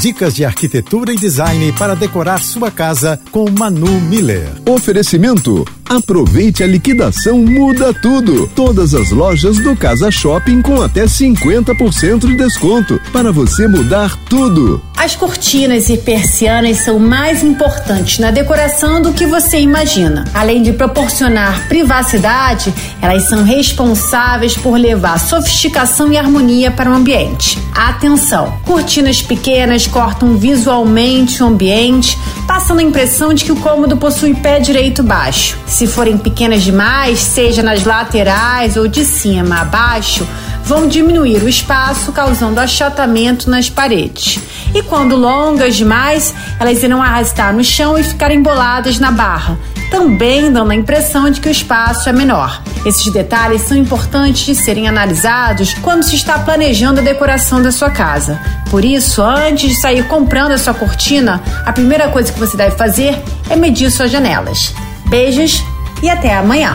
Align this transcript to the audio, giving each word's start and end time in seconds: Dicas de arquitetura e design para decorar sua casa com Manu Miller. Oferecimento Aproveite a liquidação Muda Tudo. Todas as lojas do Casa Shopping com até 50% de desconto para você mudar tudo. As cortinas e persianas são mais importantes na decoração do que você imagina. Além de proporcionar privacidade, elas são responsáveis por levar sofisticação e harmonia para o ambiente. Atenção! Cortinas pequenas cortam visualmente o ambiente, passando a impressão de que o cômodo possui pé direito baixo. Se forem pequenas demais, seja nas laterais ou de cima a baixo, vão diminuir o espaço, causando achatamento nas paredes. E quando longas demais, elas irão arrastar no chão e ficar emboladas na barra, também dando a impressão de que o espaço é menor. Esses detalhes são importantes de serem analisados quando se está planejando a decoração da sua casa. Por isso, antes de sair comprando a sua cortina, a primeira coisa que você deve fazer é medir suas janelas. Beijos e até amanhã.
Dicas 0.00 0.34
de 0.34 0.44
arquitetura 0.44 1.12
e 1.12 1.16
design 1.16 1.72
para 1.72 1.94
decorar 1.94 2.42
sua 2.42 2.70
casa 2.70 3.18
com 3.30 3.48
Manu 3.50 4.00
Miller. 4.00 4.48
Oferecimento 4.66 5.64
Aproveite 5.88 6.62
a 6.62 6.66
liquidação 6.66 7.38
Muda 7.38 7.92
Tudo. 7.92 8.48
Todas 8.48 8.94
as 8.94 9.10
lojas 9.10 9.58
do 9.58 9.76
Casa 9.76 10.10
Shopping 10.10 10.62
com 10.62 10.80
até 10.82 11.04
50% 11.04 12.26
de 12.26 12.36
desconto 12.36 13.00
para 13.12 13.30
você 13.30 13.68
mudar 13.68 14.16
tudo. 14.28 14.82
As 14.96 15.14
cortinas 15.14 15.90
e 15.90 15.98
persianas 15.98 16.78
são 16.78 16.98
mais 16.98 17.42
importantes 17.42 18.18
na 18.18 18.30
decoração 18.30 19.02
do 19.02 19.12
que 19.12 19.26
você 19.26 19.60
imagina. 19.60 20.24
Além 20.32 20.62
de 20.62 20.72
proporcionar 20.72 21.68
privacidade, 21.68 22.72
elas 23.02 23.28
são 23.28 23.44
responsáveis 23.44 24.56
por 24.56 24.76
levar 24.76 25.18
sofisticação 25.20 26.12
e 26.12 26.16
harmonia 26.16 26.70
para 26.70 26.90
o 26.90 26.94
ambiente. 26.94 27.53
Atenção! 27.74 28.56
Cortinas 28.64 29.20
pequenas 29.20 29.88
cortam 29.88 30.36
visualmente 30.36 31.42
o 31.42 31.46
ambiente, 31.46 32.16
passando 32.46 32.78
a 32.78 32.82
impressão 32.84 33.34
de 33.34 33.44
que 33.44 33.50
o 33.50 33.56
cômodo 33.56 33.96
possui 33.96 34.32
pé 34.32 34.60
direito 34.60 35.02
baixo. 35.02 35.58
Se 35.66 35.88
forem 35.88 36.16
pequenas 36.16 36.62
demais, 36.62 37.18
seja 37.18 37.64
nas 37.64 37.84
laterais 37.84 38.76
ou 38.76 38.86
de 38.86 39.04
cima 39.04 39.62
a 39.62 39.64
baixo, 39.64 40.24
vão 40.64 40.88
diminuir 40.88 41.42
o 41.42 41.48
espaço, 41.48 42.12
causando 42.12 42.60
achatamento 42.60 43.48
nas 43.50 43.68
paredes. 43.68 44.40
E 44.74 44.82
quando 44.82 45.16
longas 45.16 45.76
demais, 45.76 46.34
elas 46.58 46.82
irão 46.82 47.02
arrastar 47.02 47.54
no 47.54 47.62
chão 47.62 47.98
e 47.98 48.02
ficar 48.02 48.30
emboladas 48.32 48.98
na 48.98 49.10
barra, 49.10 49.58
também 49.90 50.50
dando 50.50 50.72
a 50.72 50.74
impressão 50.74 51.30
de 51.30 51.40
que 51.40 51.48
o 51.48 51.52
espaço 51.52 52.08
é 52.08 52.12
menor. 52.12 52.62
Esses 52.84 53.12
detalhes 53.12 53.62
são 53.62 53.76
importantes 53.76 54.44
de 54.44 54.54
serem 54.54 54.88
analisados 54.88 55.74
quando 55.74 56.02
se 56.02 56.16
está 56.16 56.38
planejando 56.38 57.00
a 57.00 57.04
decoração 57.04 57.62
da 57.62 57.70
sua 57.70 57.90
casa. 57.90 58.40
Por 58.70 58.84
isso, 58.84 59.22
antes 59.22 59.70
de 59.70 59.80
sair 59.80 60.06
comprando 60.08 60.52
a 60.52 60.58
sua 60.58 60.74
cortina, 60.74 61.42
a 61.64 61.72
primeira 61.72 62.08
coisa 62.08 62.32
que 62.32 62.40
você 62.40 62.56
deve 62.56 62.76
fazer 62.76 63.16
é 63.48 63.56
medir 63.56 63.90
suas 63.90 64.10
janelas. 64.10 64.74
Beijos 65.06 65.62
e 66.02 66.10
até 66.10 66.34
amanhã. 66.34 66.74